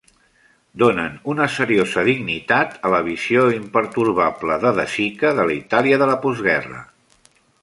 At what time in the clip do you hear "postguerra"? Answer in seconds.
6.27-6.87